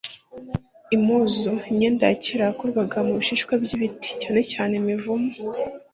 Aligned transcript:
impuzu 0.95 1.51
imyenda 1.69 2.03
ya 2.09 2.17
kera 2.23 2.43
yakorwaga 2.49 2.97
mu 3.07 3.13
bishishwa 3.19 3.53
by'ibiti, 3.63 4.09
cyanecyane 4.21 4.73
imivumu 4.81 5.29